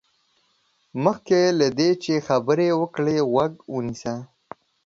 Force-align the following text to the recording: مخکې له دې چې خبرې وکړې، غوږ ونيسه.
مخکې 1.03 1.39
له 1.59 1.67
دې 1.79 1.89
چې 2.03 2.13
خبرې 2.27 2.69
وکړې، 2.81 3.17
غوږ 3.31 3.53
ونيسه. 3.73 4.15